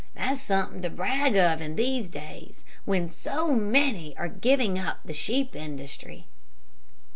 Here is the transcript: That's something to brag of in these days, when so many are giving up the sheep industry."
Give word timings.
That's 0.15 0.41
something 0.41 0.81
to 0.81 0.89
brag 0.89 1.35
of 1.37 1.61
in 1.61 1.75
these 1.75 2.09
days, 2.09 2.63
when 2.85 3.11
so 3.11 3.53
many 3.53 4.17
are 4.17 4.27
giving 4.29 4.79
up 4.79 5.01
the 5.05 5.13
sheep 5.13 5.55
industry." 5.55 6.25